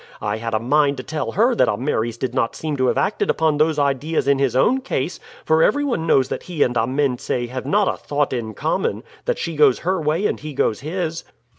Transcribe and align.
I 0.19 0.37
had 0.37 0.55
a 0.55 0.59
mind 0.59 0.97
to 0.97 1.03
tell 1.03 1.33
her 1.33 1.53
that 1.53 1.67
Ameres 1.69 2.17
did 2.17 2.33
not 2.33 2.55
seem 2.55 2.75
to 2.77 2.87
have 2.87 2.97
acted 2.97 3.29
upon 3.29 3.57
those 3.57 3.77
ideas 3.77 4.27
in 4.27 4.39
his 4.39 4.55
own 4.55 4.79
case, 4.81 5.19
for 5.45 5.61
everyone 5.61 6.07
knows 6.07 6.27
that 6.29 6.41
he 6.49 6.63
and 6.63 6.75
Amense 6.75 7.27
have 7.49 7.67
not 7.67 7.87
a 7.87 7.97
thought 7.97 8.33
in 8.33 8.55
common 8.55 9.03
that 9.25 9.37
she 9.37 9.55
goes 9.55 9.81
her 9.85 10.01
way 10.01 10.25
and 10.25 10.39
he 10.39 10.53
goes 10.55 10.79
his." 10.79 11.23